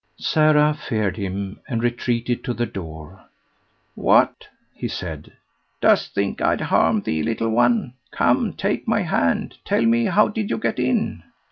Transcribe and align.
Sara 0.17 0.73
feared 0.73 1.15
him, 1.17 1.59
and 1.67 1.83
retreated 1.83 2.43
to 2.45 2.55
the 2.55 2.65
door. 2.65 3.23
"What!" 3.93 4.47
he 4.73 4.87
said; 4.87 5.33
"dost 5.79 6.15
think 6.15 6.41
I'd 6.41 6.59
harm 6.61 7.01
thee, 7.01 7.21
little 7.21 7.49
one? 7.51 7.93
Come, 8.09 8.53
take 8.53 8.87
my 8.87 9.03
hand. 9.03 9.59
Tell 9.63 9.83
me, 9.83 10.05
how 10.05 10.27
did 10.29 10.49
you 10.49 10.57
get 10.57 10.79
in?" 10.79 11.21